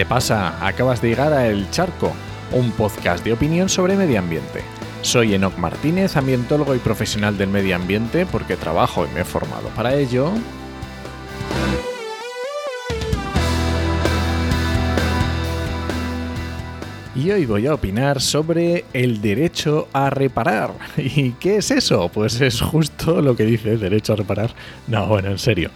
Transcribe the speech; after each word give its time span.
¿Qué 0.00 0.06
pasa? 0.06 0.66
Acabas 0.66 1.02
de 1.02 1.10
llegar 1.10 1.34
a 1.34 1.46
El 1.46 1.70
Charco, 1.70 2.14
un 2.52 2.72
podcast 2.72 3.22
de 3.22 3.34
opinión 3.34 3.68
sobre 3.68 3.96
medio 3.96 4.18
ambiente. 4.18 4.62
Soy 5.02 5.34
Enoc 5.34 5.58
Martínez, 5.58 6.16
ambientólogo 6.16 6.74
y 6.74 6.78
profesional 6.78 7.36
del 7.36 7.50
medio 7.50 7.76
ambiente 7.76 8.24
porque 8.24 8.56
trabajo 8.56 9.04
y 9.04 9.10
me 9.10 9.20
he 9.20 9.24
formado 9.24 9.68
para 9.76 9.92
ello. 9.92 10.32
Y 17.14 17.30
hoy 17.30 17.44
voy 17.44 17.66
a 17.66 17.74
opinar 17.74 18.22
sobre 18.22 18.86
el 18.94 19.20
derecho 19.20 19.88
a 19.92 20.08
reparar. 20.08 20.72
¿Y 20.96 21.32
qué 21.32 21.58
es 21.58 21.70
eso? 21.70 22.08
Pues 22.08 22.40
es 22.40 22.62
justo 22.62 23.20
lo 23.20 23.36
que 23.36 23.44
dice 23.44 23.76
derecho 23.76 24.14
a 24.14 24.16
reparar. 24.16 24.54
No, 24.86 25.06
bueno, 25.08 25.28
en 25.28 25.38
serio. 25.38 25.70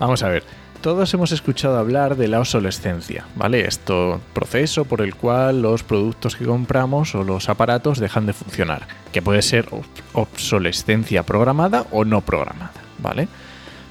Vamos 0.00 0.24
a 0.24 0.30
ver. 0.30 0.42
Todos 0.80 1.12
hemos 1.12 1.32
escuchado 1.32 1.76
hablar 1.76 2.16
de 2.16 2.28
la 2.28 2.38
obsolescencia, 2.38 3.26
¿vale? 3.34 3.66
Esto 3.66 4.20
proceso 4.32 4.84
por 4.84 5.00
el 5.00 5.16
cual 5.16 5.60
los 5.60 5.82
productos 5.82 6.36
que 6.36 6.44
compramos 6.44 7.16
o 7.16 7.24
los 7.24 7.48
aparatos 7.48 7.98
dejan 7.98 8.26
de 8.26 8.32
funcionar, 8.32 8.86
que 9.12 9.20
puede 9.20 9.42
ser 9.42 9.68
obsolescencia 10.12 11.24
programada 11.24 11.84
o 11.90 12.04
no 12.04 12.20
programada, 12.20 12.70
¿vale? 12.98 13.26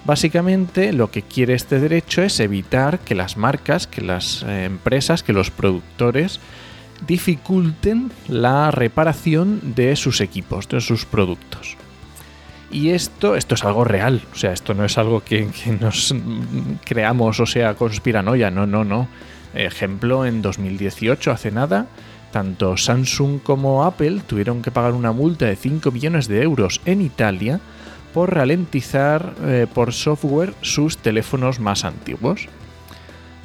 Básicamente 0.06 0.94
lo 0.94 1.12
que 1.12 1.24
quiere 1.24 1.56
este 1.56 1.82
derecho 1.82 2.22
es 2.22 2.40
evitar 2.40 3.00
que 3.00 3.16
las 3.16 3.36
marcas, 3.36 3.86
que 3.86 4.02
las 4.02 4.44
eh, 4.44 4.64
empresas, 4.64 5.24
que 5.24 5.34
los 5.34 5.52
productores 5.52 6.40
dificulten 7.06 8.12
la 8.30 8.72
reparación 8.72 9.76
de 9.76 9.98
sus 9.98 10.22
equipos, 10.22 10.70
de 10.70 10.80
sus 10.80 11.04
productos. 11.04 11.76
Y 12.70 12.90
esto, 12.90 13.36
esto 13.36 13.56
es 13.56 13.64
algo 13.64 13.86
real, 13.86 14.22
o 14.34 14.36
sea, 14.36 14.52
esto 14.52 14.74
no 14.74 14.84
es 14.84 14.98
algo 14.98 15.22
que, 15.22 15.48
nos 15.80 16.14
creamos 16.84 17.40
o 17.40 17.46
sea 17.46 17.76
conspiranoia, 17.76 18.52
no, 18.52 18.66
no, 18.68 18.84
no. 18.84 19.08
Ejemplo, 19.54 20.26
en 20.26 20.42
2018, 20.42 21.32
hace 21.32 21.52
nada, 21.52 21.88
tanto 22.32 22.76
Samsung 22.76 23.40
como 23.42 23.86
Apple 23.86 24.22
tuvieron 24.28 24.62
que 24.62 24.72
pagar 24.72 24.94
una 24.94 25.14
multa 25.14 25.46
de 25.46 25.56
5 25.56 25.92
millones 25.92 26.28
de 26.28 26.44
euros 26.44 26.82
en 26.86 27.02
Italia 27.02 27.62
por 28.14 28.34
ralentizar 28.34 29.34
eh, 29.46 29.68
por 29.74 29.94
software 29.94 30.54
sus 30.62 30.98
teléfonos 30.98 31.60
más 31.60 31.86
antiguos. 31.86 32.48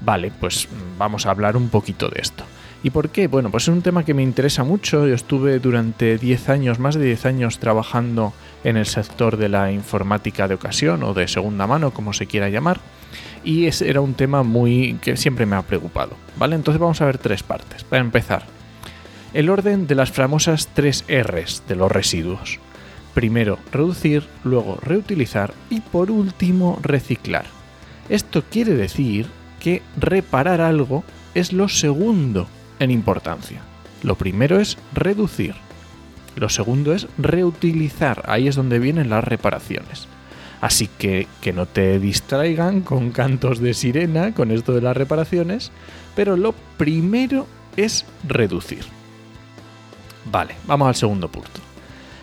Vale, 0.05 0.33
pues 0.41 0.69
vamos 0.99 1.27
a 1.27 1.31
hablar 1.31 1.57
un 1.57 1.69
poquito 1.69 2.09
de 2.09 2.21
esto. 2.21 2.45
¿Y 2.85 2.91
por 2.91 3.11
qué? 3.11 3.29
Bueno, 3.29 3.51
pues 3.51 3.65
es 3.65 3.69
un 3.69 3.83
tema 3.83 4.05
que 4.05 4.13
me 4.13 4.25
interesa 4.25 4.65
mucho. 4.65 5.07
Yo 5.07 5.15
estuve 5.15 5.61
durante 5.61 6.19
10 6.19 6.49
años, 6.49 6.81
más 6.81 6.97
de 6.97 7.05
10 7.05 7.27
años, 7.27 7.59
trabajando 7.61 8.33
en 8.65 8.77
el 8.77 8.87
sector 8.87 9.37
de 9.37 9.49
la 9.49 9.71
informática 9.71 10.49
de 10.49 10.55
ocasión 10.55 11.05
o 11.05 11.15
de 11.15 11.29
segunda 11.29 11.69
mano, 11.69 11.93
como 11.93 12.13
se 12.13 12.27
quiera 12.27 12.49
llamar. 12.49 12.81
Y 13.45 13.67
ese 13.67 13.89
era 13.89 14.01
un 14.01 14.15
tema 14.15 14.43
muy 14.43 14.99
que 15.01 15.17
siempre 15.17 15.47
me 15.47 15.55
ha 15.55 15.63
preocupado. 15.63 16.17
¿Vale? 16.37 16.57
Entonces 16.57 16.81
vamos 16.81 17.01
a 17.01 17.07
ver 17.07 17.19
tres 17.19 17.45
partes. 17.45 17.85
Para 17.85 18.03
empezar, 18.03 18.47
el 19.33 19.49
orden 19.49 19.87
de 19.87 19.95
las 19.95 20.11
famosas 20.11 20.69
tres 20.75 21.05
Rs 21.09 21.63
de 21.69 21.77
los 21.77 21.91
residuos. 21.91 22.59
Primero, 23.15 23.59
reducir, 23.71 24.25
luego 24.43 24.79
reutilizar 24.83 25.55
y 25.71 25.81
por 25.81 26.11
último, 26.11 26.81
reciclar. 26.83 27.45
Esto 28.09 28.43
quiere 28.51 28.75
decir 28.75 29.27
que 29.61 29.83
reparar 29.97 30.61
algo 30.61 31.05
es 31.35 31.53
lo 31.53 31.69
segundo 31.69 32.49
en 32.83 32.91
importancia. 32.91 33.61
Lo 34.03 34.17
primero 34.17 34.61
es 34.61 34.79
reducir. 34.93 35.55
Lo 36.37 36.49
segundo 36.49 36.95
es 36.95 37.07
reutilizar. 37.19 38.23
Ahí 38.27 38.49
es 38.49 38.57
donde 38.57 38.79
vienen 38.79 39.11
las 39.11 39.25
reparaciones. 39.25 40.09
Así 40.61 40.87
que 40.87 41.27
que 41.41 41.53
no 41.53 41.67
te 41.67 41.99
distraigan 41.99 42.83
con 42.83 43.11
cantos 43.11 43.59
de 43.59 43.75
sirena 43.75 44.33
con 44.33 44.51
esto 44.51 44.73
de 44.73 44.81
las 44.81 44.97
reparaciones, 44.97 45.73
pero 46.15 46.37
lo 46.37 46.55
primero 46.79 47.47
es 47.77 48.05
reducir. 48.27 48.85
Vale, 50.31 50.55
vamos 50.67 50.89
al 50.89 50.95
segundo 50.95 51.29
punto. 51.29 51.61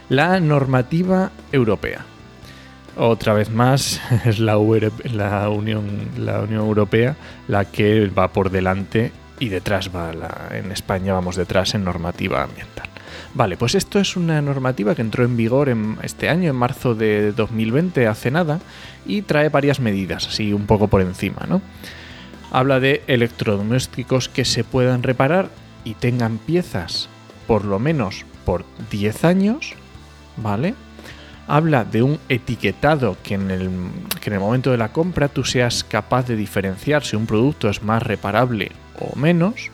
La 0.07 0.39
normativa 0.39 1.31
europea. 1.51 2.05
Otra 2.97 3.33
vez 3.33 3.49
más 3.49 4.01
es 4.25 4.39
la, 4.39 4.53
la, 4.53 5.49
Unión, 5.49 6.07
la 6.17 6.41
Unión 6.41 6.61
Europea 6.61 7.15
la 7.47 7.65
que 7.65 8.07
va 8.07 8.31
por 8.31 8.49
delante 8.49 9.11
y 9.39 9.49
detrás 9.49 9.93
va 9.95 10.13
la, 10.13 10.49
en 10.51 10.71
España 10.71 11.13
vamos 11.13 11.35
detrás 11.35 11.73
en 11.73 11.83
normativa 11.83 12.43
ambiental. 12.43 12.89
Vale, 13.33 13.57
pues 13.57 13.75
esto 13.75 13.99
es 13.99 14.15
una 14.15 14.41
normativa 14.41 14.95
que 14.95 15.01
entró 15.01 15.23
en 15.23 15.37
vigor 15.37 15.69
en 15.69 15.97
este 16.01 16.29
año, 16.29 16.49
en 16.49 16.55
marzo 16.55 16.95
de 16.95 17.31
2020, 17.31 18.07
hace 18.07 18.31
nada, 18.31 18.59
y 19.05 19.21
trae 19.21 19.49
varias 19.49 19.79
medidas, 19.79 20.27
así 20.27 20.51
un 20.51 20.65
poco 20.65 20.87
por 20.87 21.01
encima, 21.01 21.45
¿no? 21.47 21.61
Habla 22.51 22.79
de 22.79 23.03
electrodomésticos 23.07 24.29
que 24.29 24.45
se 24.45 24.63
puedan 24.63 25.03
reparar 25.03 25.49
y 25.83 25.93
tengan 25.93 26.39
piezas 26.39 27.09
por 27.47 27.65
lo 27.65 27.79
menos 27.79 28.25
por 28.45 28.65
10 28.91 29.25
años, 29.25 29.75
¿vale? 30.37 30.73
Habla 31.49 31.83
de 31.83 32.03
un 32.03 32.19
etiquetado 32.29 33.17
que 33.23 33.33
en, 33.33 33.49
el, 33.49 33.71
que 34.21 34.29
en 34.29 34.35
el 34.35 34.39
momento 34.39 34.69
de 34.69 34.77
la 34.77 34.93
compra 34.93 35.29
tú 35.29 35.43
seas 35.43 35.83
capaz 35.83 36.27
de 36.27 36.35
diferenciar 36.35 37.03
si 37.03 37.15
un 37.15 37.25
producto 37.25 37.69
es 37.69 37.81
más 37.81 38.03
reparable 38.03 38.71
o 38.99 39.17
menos. 39.17 39.71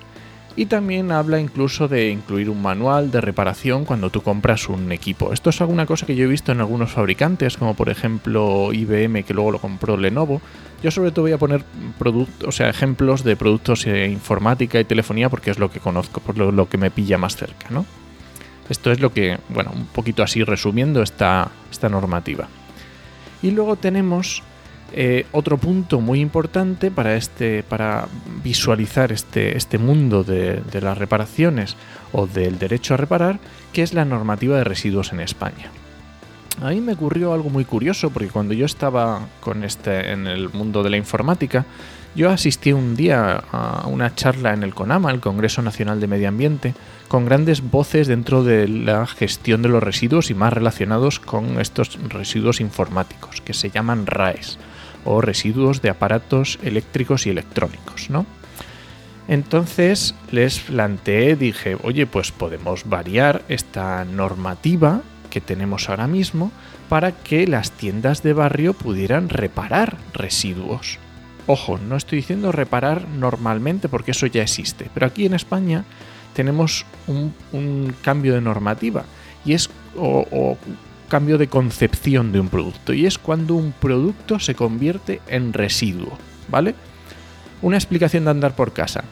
Y 0.56 0.68
también 0.68 1.12
habla 1.12 1.38
incluso 1.38 1.90
de 1.90 2.12
incluir 2.12 2.50
un 2.50 2.62
manual 2.62 3.12
de 3.12 3.20
reparación 3.20 3.84
cuando 3.84 4.10
tú 4.10 4.22
compras 4.22 4.70
un 4.70 4.90
equipo. 4.94 5.34
Esto 5.34 5.50
es 5.50 5.60
alguna 5.60 5.86
cosa 5.86 6.06
que 6.06 6.16
yo 6.16 6.24
he 6.24 6.30
visto 6.30 6.54
en 6.54 6.62
algunos 6.62 6.94
fabricantes, 6.94 7.58
como 7.58 7.74
por 7.74 7.90
ejemplo 7.90 8.72
IBM, 8.72 9.26
que 9.26 9.34
luego 9.34 9.52
lo 9.52 9.60
compró 9.60 9.98
Lenovo. 9.98 10.42
Yo 10.82 10.92
sobre 10.92 11.12
todo 11.12 11.24
voy 11.24 11.34
a 11.34 11.38
poner 11.38 11.66
o 12.46 12.52
sea, 12.54 12.70
ejemplos 12.70 13.26
de 13.26 13.36
productos 13.36 13.84
de 13.84 14.08
informática 14.08 14.80
y 14.80 14.86
telefonía 14.86 15.30
porque 15.30 15.52
es 15.52 15.60
lo 15.60 15.70
que 15.70 15.82
conozco, 15.82 16.22
por 16.22 16.38
lo, 16.38 16.70
que 16.70 16.78
me 16.78 16.90
pilla 16.90 17.18
más 17.18 17.36
cerca, 17.36 17.68
¿no? 17.70 17.86
Esto 18.70 18.92
es 18.92 19.00
lo 19.00 19.14
que, 19.14 19.38
bueno, 19.50 19.72
un 19.76 19.86
poquito 19.86 20.24
así 20.24 20.44
resumiendo 20.44 21.02
esta, 21.02 21.52
esta 21.72 21.90
normativa. 21.90 22.48
Y 23.42 23.52
luego 23.52 23.76
tenemos 23.76 24.44
eh, 24.94 25.26
otro 25.32 25.58
punto 25.58 26.00
muy 26.00 26.22
importante 26.22 26.90
para, 26.90 27.16
este, 27.16 27.64
para 27.64 28.08
visualizar 28.44 29.12
este, 29.12 29.58
este 29.58 29.78
mundo 29.78 30.24
de, 30.24 30.62
las 30.80 30.98
reparaciones 30.98 31.76
o 32.14 32.28
del 32.28 32.60
derecho 32.60 32.94
a 32.94 32.98
reparar, 32.98 33.40
que 33.74 33.84
es 33.84 33.94
la 33.94 34.06
normativa 34.06 34.58
de 34.58 34.64
residuos 34.64 35.12
en 35.12 35.20
España. 35.20 35.70
A 36.62 36.70
mí 36.70 36.80
me 36.80 36.94
ocurrió 36.94 37.34
algo 37.34 37.50
muy 37.50 37.66
curioso 37.66 38.10
porque 38.10 38.30
cuando 38.30 38.54
yo 38.54 38.66
estaba 38.66 39.28
con 39.42 39.64
este, 39.64 40.14
en 40.14 40.28
el 40.28 40.50
mundo 40.50 40.82
de 40.84 40.92
la 40.92 40.98
informática, 40.98 41.66
yo 42.16 42.32
asistí 42.32 42.72
un 42.72 42.96
día 42.96 43.44
a 43.52 43.88
una 43.88 44.16
charla 44.16 44.54
en 44.54 44.64
el 44.64 44.74
CONAMA, 44.74 45.12
el 45.12 45.20
Congreso 45.20 45.62
Nacional 45.62 46.00
de 46.00 46.08
Medio 46.08 46.30
Ambiente, 46.30 46.74
con 47.10 47.26
grandes 47.26 47.62
voces 47.62 48.08
dentro 48.08 48.44
de 48.44 48.68
la 48.68 49.06
gestión 49.06 49.62
de 49.62 49.70
los 49.70 49.84
residuos 49.84 50.32
y 50.32 50.34
más 50.34 50.54
relacionados 50.54 51.20
con 51.20 51.60
estos 51.60 52.00
residuos 52.10 52.62
informáticos, 52.62 53.42
que 53.42 53.54
se 53.54 53.70
llaman 53.70 54.08
RAES, 54.08 54.58
o 55.04 55.22
residuos 55.22 55.82
de 55.82 55.90
aparatos 55.90 56.58
eléctricos 56.64 57.28
y 57.28 57.32
electrónicos, 57.32 58.10
¿no? 58.10 58.26
Entonces 59.28 60.16
les 60.32 60.60
planteé, 60.60 61.36
dije, 61.36 61.78
oye, 61.84 62.06
pues 62.06 62.32
podemos 62.32 62.88
variar 62.88 63.44
esta 63.50 64.06
normativa 64.06 65.02
que 65.30 65.42
tenemos 65.42 65.90
ahora 65.90 66.08
mismo 66.08 66.52
para 66.88 67.12
que 67.12 67.48
las 67.48 67.72
tiendas 67.72 68.24
de 68.24 68.34
barrio 68.34 68.74
pudieran 68.74 69.30
reparar 69.30 69.98
residuos. 70.14 71.00
Ojo, 71.48 71.78
no 71.78 71.96
estoy 71.96 72.18
diciendo 72.18 72.52
reparar 72.52 73.08
normalmente 73.08 73.88
porque 73.88 74.12
eso 74.12 74.26
ya 74.26 74.42
existe, 74.42 74.90
pero 74.94 75.06
aquí 75.06 75.26
en 75.26 75.36
España 75.36 75.86
tenemos 76.34 76.86
un, 77.08 77.96
cambio 78.02 78.34
de 78.34 78.42
normativa 78.42 79.06
y 79.46 79.54
es 79.54 79.70
o, 79.96 80.58
cambio 81.08 81.38
de 81.38 81.48
concepción 81.48 82.32
de 82.32 82.40
un 82.40 82.50
producto 82.50 82.94
y 82.94 83.06
es 83.06 83.20
cuando 83.20 83.54
un 83.54 83.74
producto 83.74 84.40
se 84.40 84.56
convierte 84.56 85.22
en 85.28 85.54
residuo, 85.54 86.18
¿vale? 86.50 86.74
Una 87.62 87.78
explicación 87.78 88.26
de 88.26 88.32
andar 88.32 88.56
por 88.56 88.74
casa. 88.74 89.04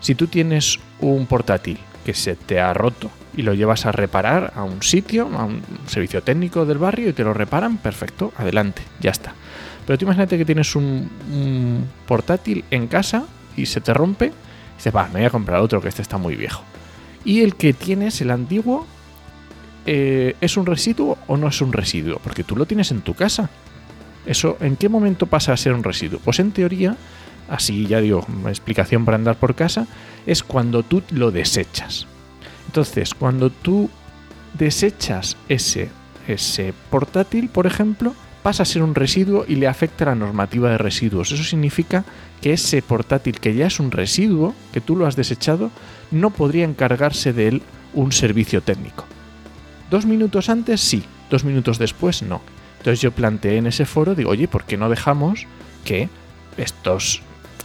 Si 0.00 0.14
tú 0.14 0.28
tienes 0.28 0.78
un 1.00 1.26
portátil 1.26 1.78
que 2.04 2.14
se 2.14 2.36
te 2.36 2.60
ha 2.60 2.72
roto 2.72 3.10
y 3.36 3.42
lo 3.42 3.54
llevas 3.54 3.86
a 3.86 3.92
reparar 3.92 4.52
a 4.54 4.62
un 4.62 4.82
sitio, 4.82 5.28
a 5.36 5.44
un 5.44 5.62
servicio 5.88 6.22
técnico 6.22 6.64
del 6.64 6.78
barrio 6.78 7.08
y 7.08 7.12
te 7.12 7.24
lo 7.24 7.34
reparan, 7.34 7.76
perfecto, 7.78 8.32
adelante, 8.36 8.82
ya 9.00 9.10
está. 9.10 9.34
Pero 9.86 9.98
tú 9.98 10.04
imagínate 10.04 10.36
que 10.36 10.44
tienes 10.44 10.74
un, 10.74 11.86
portátil 12.06 12.64
en 12.70 12.88
casa 12.88 13.24
y 13.56 13.66
se 13.66 13.80
te 13.80 13.94
rompe, 13.94 14.26
y 14.26 14.76
dices, 14.76 14.94
va, 14.94 15.06
me 15.06 15.20
voy 15.20 15.24
a 15.24 15.30
comprar 15.30 15.60
otro 15.60 15.80
que 15.80 15.88
este 15.88 16.02
está 16.02 16.18
muy 16.18 16.34
viejo. 16.34 16.62
Y 17.24 17.40
el 17.40 17.54
que 17.54 17.72
tienes, 17.72 18.20
el 18.20 18.30
antiguo, 18.30 18.86
eh, 19.86 20.36
¿es 20.40 20.56
un 20.56 20.66
residuo 20.66 21.18
o 21.26 21.36
no 21.36 21.48
es 21.48 21.60
un 21.60 21.72
residuo? 21.72 22.18
Porque 22.22 22.44
tú 22.44 22.56
lo 22.56 22.66
tienes 22.66 22.90
en 22.90 23.00
tu 23.00 23.14
casa. 23.14 23.48
¿Eso 24.26 24.56
en 24.60 24.76
qué 24.76 24.88
momento 24.88 25.26
pasa 25.26 25.52
a 25.52 25.56
ser 25.56 25.72
un 25.72 25.84
residuo? 25.84 26.18
Pues 26.18 26.40
en 26.40 26.50
teoría, 26.50 26.96
así 27.48 27.86
ya 27.86 28.00
digo, 28.00 28.26
explicación 28.48 29.04
para 29.04 29.16
andar 29.16 29.36
por 29.36 29.54
casa, 29.54 29.86
es 30.26 30.42
cuando 30.42 30.82
tú 30.82 31.02
lo 31.10 31.30
desechas. 31.30 32.06
Entonces, 32.66 33.14
cuando 33.14 33.50
tú 33.50 33.88
desechas 34.54 35.36
ese, 35.48 35.90
ese 36.26 36.74
portátil, 36.90 37.48
por 37.48 37.66
ejemplo, 37.66 38.14
pasa 38.46 38.62
a 38.62 38.66
ser 38.66 38.84
un 38.84 38.94
residuo 38.94 39.44
y 39.48 39.56
le 39.56 39.66
afecta 39.66 40.04
la 40.04 40.14
normativa 40.14 40.70
de 40.70 40.78
residuos. 40.78 41.32
Eso 41.32 41.42
significa 41.42 42.04
que 42.40 42.52
ese 42.52 42.80
portátil 42.80 43.40
que 43.40 43.56
ya 43.56 43.66
es 43.66 43.80
un 43.80 43.90
residuo, 43.90 44.54
que 44.72 44.80
tú 44.80 44.94
lo 44.94 45.04
has 45.04 45.16
desechado, 45.16 45.72
no 46.12 46.30
podría 46.30 46.64
encargarse 46.64 47.32
de 47.32 47.48
él 47.48 47.62
un 47.92 48.12
servicio 48.12 48.60
técnico. 48.62 49.04
Dos 49.90 50.06
minutos 50.06 50.48
antes 50.48 50.80
sí, 50.80 51.02
dos 51.28 51.42
minutos 51.42 51.80
después 51.80 52.22
no. 52.22 52.40
Entonces 52.78 53.00
yo 53.00 53.10
planteé 53.10 53.56
en 53.56 53.66
ese 53.66 53.84
foro, 53.84 54.14
digo, 54.14 54.30
oye, 54.30 54.46
¿por 54.46 54.62
qué 54.62 54.76
no 54.76 54.88
dejamos 54.88 55.48
que 55.84 56.08
estos 56.56 57.22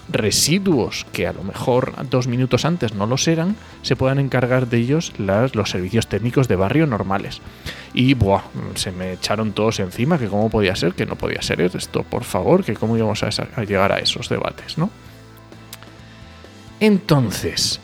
residuos 0.10 1.06
que 1.12 1.28
a 1.28 1.34
lo 1.34 1.44
mejor 1.44 1.94
dos 2.10 2.28
minutos 2.28 2.66
antes 2.66 2.94
no 2.94 3.06
los 3.06 3.28
eran, 3.28 3.56
se 3.82 3.96
puedan 3.96 4.20
encargar 4.20 4.68
de 4.68 4.78
ellos 4.78 5.14
los 5.18 5.70
servicios 5.70 6.08
técnicos 6.08 6.48
de 6.48 6.56
barrio 6.56 6.88
normales. 6.88 7.42
Y 7.94 8.14
buah, 8.14 8.44
se 8.76 8.92
me 8.92 9.14
echaron 9.14 9.54
todos 9.54 9.80
encima, 9.80 10.18
que 10.18 10.28
cómo 10.28 10.50
podía 10.50 10.76
ser, 10.76 10.94
que 10.94 11.06
no 11.06 11.16
podía 11.16 11.42
ser 11.42 11.62
esto, 11.62 12.04
por 12.04 12.24
favor, 12.24 12.64
que 12.64 12.74
cómo 12.74 12.98
íbamos 12.98 13.24
a, 13.24 13.30
a 13.56 13.64
llegar 13.64 13.92
a 13.92 14.00
esos 14.00 14.30
debates, 14.30 14.78
¿no? 14.78 14.90
Entonces, 16.80 17.80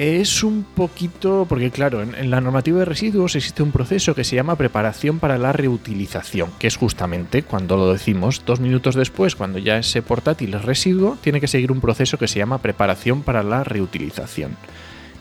es 0.00 0.42
un 0.42 0.64
poquito, 0.64 1.44
porque 1.46 1.70
claro, 1.70 2.00
en, 2.00 2.30
la 2.30 2.40
normativa 2.40 2.78
de 2.78 2.86
residuos 2.86 3.36
existe 3.36 3.62
un 3.62 3.70
proceso 3.70 4.14
que 4.14 4.24
se 4.24 4.34
llama 4.34 4.56
preparación 4.56 5.18
para 5.18 5.36
la 5.36 5.52
reutilización, 5.52 6.50
que 6.58 6.68
es 6.68 6.76
justamente 6.78 7.42
cuando 7.42 7.76
lo 7.76 7.92
decimos 7.92 8.42
dos 8.46 8.60
minutos 8.60 8.94
después, 8.94 9.36
cuando 9.36 9.58
ya 9.58 9.76
ese 9.76 10.00
portátil 10.00 10.54
es 10.54 10.64
residuo, 10.64 11.18
tiene 11.20 11.38
que 11.38 11.48
seguir 11.48 11.70
un 11.70 11.82
proceso 11.82 12.16
que 12.16 12.28
se 12.28 12.38
llama 12.38 12.62
preparación 12.62 13.20
para 13.22 13.42
la 13.42 13.62
reutilización. 13.62 14.56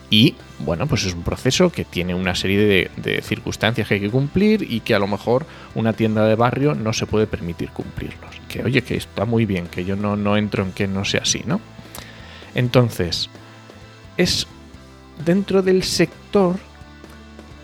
Y 0.09 0.35
bueno, 0.59 0.87
pues 0.87 1.03
es 1.03 1.13
un 1.13 1.23
proceso 1.23 1.73
que 1.73 1.83
tiene 1.83 2.15
una 2.15 2.33
serie 2.33 2.89
de, 2.95 3.21
circunstancias 3.21 3.85
que 3.85 3.95
hay 3.95 3.99
que 3.99 4.09
cumplir 4.09 4.65
y 4.71 4.79
que 4.79 4.95
a 4.95 4.99
lo 4.99 5.07
mejor 5.07 5.45
una 5.75 5.91
tienda 5.91 6.25
de 6.25 6.35
barrio 6.35 6.73
no 6.73 6.93
se 6.93 7.05
puede 7.05 7.27
permitir 7.27 7.71
cumplirlos. 7.71 8.33
Que 8.47 8.63
oye, 8.63 8.81
que 8.81 8.95
está 8.95 9.25
muy 9.25 9.45
bien, 9.45 9.67
que 9.67 9.83
yo 9.83 9.97
no, 9.97 10.15
no 10.15 10.37
entro 10.37 10.63
en 10.63 10.71
que 10.71 10.87
no 10.87 11.03
sea 11.03 11.23
así, 11.23 11.43
¿no? 11.45 11.59
Entonces, 12.55 13.29
es 14.15 14.47
dentro 15.23 15.61
del 15.61 15.83
sector 15.83 16.55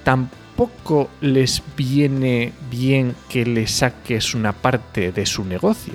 tampoco 0.03 1.09
les 1.21 1.61
viene 1.75 2.53
bien 2.69 3.15
que 3.29 3.45
le 3.45 3.67
saques 3.67 4.35
una 4.35 4.53
parte 4.53 5.11
de 5.11 5.25
su 5.25 5.43
negocio. 5.43 5.93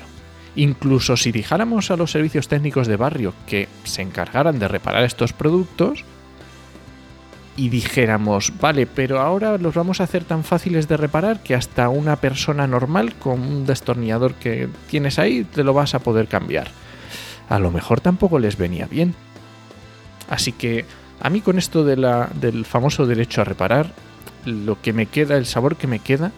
Incluso 0.56 1.16
si 1.16 1.32
dijéramos 1.32 1.90
a 1.90 1.96
los 1.96 2.10
servicios 2.10 2.48
técnicos 2.48 2.86
de 2.86 2.96
barrio 2.96 3.32
que 3.46 3.68
se 3.84 4.02
encargaran 4.02 4.58
de 4.58 4.68
reparar 4.68 5.04
estos 5.04 5.32
productos 5.32 6.04
y 7.56 7.68
dijéramos, 7.68 8.52
vale, 8.60 8.86
pero 8.86 9.20
ahora 9.20 9.58
los 9.58 9.74
vamos 9.74 10.00
a 10.00 10.04
hacer 10.04 10.24
tan 10.24 10.44
fáciles 10.44 10.88
de 10.88 10.96
reparar 10.96 11.42
que 11.42 11.54
hasta 11.54 11.88
una 11.88 12.16
persona 12.16 12.66
normal 12.66 13.14
con 13.14 13.40
un 13.40 13.66
destornillador 13.66 14.34
que 14.34 14.68
tienes 14.88 15.18
ahí 15.18 15.44
te 15.44 15.62
lo 15.62 15.72
vas 15.72 15.94
a 15.94 16.00
poder 16.00 16.26
cambiar. 16.26 16.68
A 17.48 17.58
lo 17.58 17.70
mejor 17.70 18.00
tampoco 18.00 18.38
les 18.38 18.56
venía 18.56 18.86
bien. 18.86 19.14
Así 20.28 20.52
que 20.52 20.84
a 21.20 21.30
mí 21.30 21.40
con 21.40 21.58
esto 21.58 21.84
del 21.84 22.64
famoso 22.64 23.06
derecho 23.06 23.40
a 23.40 23.44
reparar, 23.44 23.92
lo 24.46 24.80
que 24.80 24.92
me 24.92 25.06
queda, 25.06 25.36
el 25.36 25.46
sabor 25.46 25.76
que 25.76 25.86
me 25.86 25.98
queda, 25.98 26.32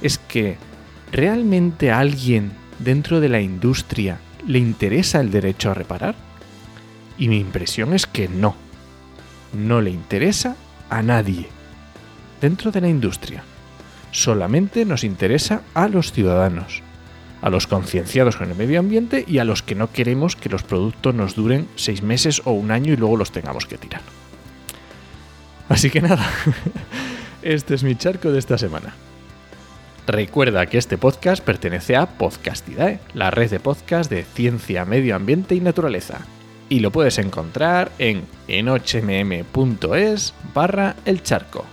es 0.00 0.18
que 0.18 0.56
realmente 1.10 1.90
a 1.90 1.98
alguien 1.98 2.52
dentro 2.78 3.20
de 3.20 3.28
la 3.28 3.40
industria 3.40 4.20
le 4.46 4.58
interesa 4.58 5.20
el 5.20 5.30
derecho 5.30 5.70
a 5.70 5.74
reparar. 5.74 6.14
Y 7.18 7.28
mi 7.28 7.38
impresión 7.38 7.94
es 7.94 8.06
que 8.06 8.28
no. 8.28 8.54
No 9.52 9.80
le 9.80 9.90
interesa 9.90 10.56
a 10.88 11.02
nadie. 11.02 11.48
Dentro 12.40 12.70
de 12.70 12.80
la 12.80 12.88
industria. 12.88 13.42
Solamente 14.12 14.84
nos 14.84 15.02
interesa 15.02 15.62
a 15.74 15.88
los 15.88 16.12
ciudadanos, 16.12 16.82
a 17.42 17.50
los 17.50 17.66
concienciados 17.66 18.36
con 18.36 18.50
el 18.50 18.56
medio 18.56 18.78
ambiente 18.78 19.24
y 19.26 19.38
a 19.38 19.44
los 19.44 19.62
que 19.62 19.74
no 19.74 19.90
queremos 19.90 20.36
que 20.36 20.48
los 20.48 20.62
productos 20.62 21.14
nos 21.14 21.34
duren 21.34 21.68
seis 21.74 22.02
meses 22.02 22.40
o 22.44 22.52
un 22.52 22.70
año 22.70 22.92
y 22.92 22.96
luego 22.96 23.16
los 23.16 23.32
tengamos 23.32 23.66
que 23.66 23.78
tirar. 23.78 24.17
Así 25.68 25.90
que 25.90 26.00
nada, 26.00 26.26
este 27.42 27.74
es 27.74 27.82
mi 27.82 27.94
charco 27.96 28.30
de 28.30 28.38
esta 28.38 28.58
semana. 28.58 28.94
Recuerda 30.06 30.64
que 30.66 30.78
este 30.78 30.96
podcast 30.96 31.44
pertenece 31.44 31.94
a 31.94 32.06
Podcastidae, 32.06 32.98
la 33.12 33.30
red 33.30 33.50
de 33.50 33.60
podcast 33.60 34.10
de 34.10 34.24
ciencia, 34.24 34.86
medio 34.86 35.14
ambiente 35.14 35.54
y 35.54 35.60
naturaleza. 35.60 36.20
Y 36.70 36.80
lo 36.80 36.90
puedes 36.90 37.18
encontrar 37.18 37.92
en 37.98 38.24
enochmm.es 38.46 40.34
barra 40.54 40.96
el 41.04 41.22
charco. 41.22 41.64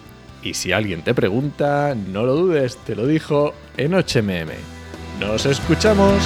Y 0.43 0.53
si 0.53 0.73
alguien 0.73 1.01
te 1.01 1.13
pregunta, 1.13 1.95
no 1.95 2.23
lo 2.23 2.35
dudes, 2.35 2.77
te 2.85 2.95
lo 2.95 3.07
dijo 3.07 3.53
en. 3.77 3.91
¡Nos 3.91 5.45
escuchamos! 5.45 6.21